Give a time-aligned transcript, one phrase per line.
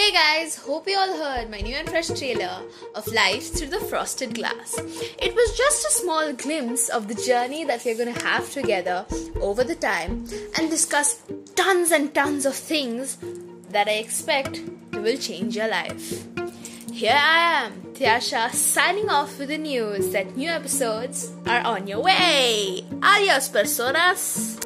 [0.00, 2.62] Hey guys, hope you all heard my new and fresh trailer
[2.94, 4.78] of Life Through the Frosted Glass.
[4.78, 9.04] It was just a small glimpse of the journey that we're gonna have together
[9.42, 10.24] over the time
[10.56, 11.20] and discuss
[11.54, 13.18] tons and tons of things
[13.68, 14.62] that I expect
[14.94, 16.24] will change your life.
[16.90, 22.00] Here I am, Tiasha, signing off with the news that new episodes are on your
[22.00, 22.86] way.
[23.02, 24.59] Adios, personas!